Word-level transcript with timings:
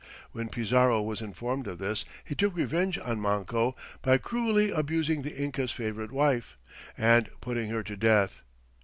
When 0.31 0.49
Pizarro 0.49 0.99
was 1.03 1.21
informed 1.21 1.67
of 1.67 1.77
this, 1.77 2.05
he 2.23 2.33
took 2.33 2.55
revenge 2.55 2.97
on 2.97 3.21
Manco 3.21 3.75
by 4.01 4.17
cruelly 4.17 4.71
abusing 4.71 5.21
the 5.21 5.39
Inca's 5.39 5.69
favorite 5.71 6.11
wife, 6.11 6.57
and 6.97 7.29
putting 7.39 7.69
her 7.69 7.83
to 7.83 7.95
death. 7.95 8.41